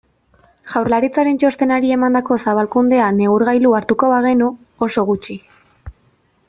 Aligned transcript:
Jaurlaritzaren 0.75 1.37
txostenari 1.43 1.93
emandako 1.97 2.39
zabalkundea 2.47 3.09
neurgailu 3.19 3.75
hartuko 3.81 4.09
bagenu, 4.15 4.49
oso 4.89 5.05
gutxi. 5.11 5.37